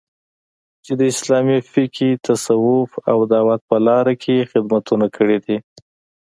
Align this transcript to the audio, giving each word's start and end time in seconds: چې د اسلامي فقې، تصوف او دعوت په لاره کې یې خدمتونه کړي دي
چې 0.85 0.91
د 0.99 1.01
اسلامي 1.13 1.59
فقې، 1.71 2.11
تصوف 2.25 2.89
او 3.11 3.17
دعوت 3.31 3.61
په 3.69 3.77
لاره 3.87 4.13
کې 4.21 4.31
یې 4.39 4.47
خدمتونه 4.51 5.05
کړي 5.15 5.37
دي 5.45 5.57